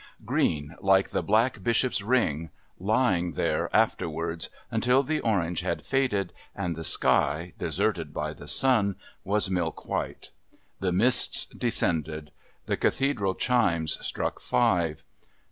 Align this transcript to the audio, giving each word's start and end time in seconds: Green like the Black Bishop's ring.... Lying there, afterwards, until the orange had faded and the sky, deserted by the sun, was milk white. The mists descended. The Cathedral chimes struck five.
Green 0.25 0.75
like 0.79 1.09
the 1.09 1.21
Black 1.21 1.61
Bishop's 1.61 2.01
ring.... 2.01 2.49
Lying 2.79 3.33
there, 3.33 3.69
afterwards, 3.71 4.49
until 4.71 5.03
the 5.03 5.19
orange 5.19 5.59
had 5.59 5.85
faded 5.85 6.33
and 6.55 6.75
the 6.75 6.83
sky, 6.83 7.53
deserted 7.59 8.11
by 8.11 8.33
the 8.33 8.47
sun, 8.47 8.95
was 9.23 9.51
milk 9.51 9.85
white. 9.87 10.31
The 10.79 10.91
mists 10.91 11.45
descended. 11.45 12.31
The 12.65 12.77
Cathedral 12.77 13.35
chimes 13.35 14.03
struck 14.03 14.39
five. 14.39 15.05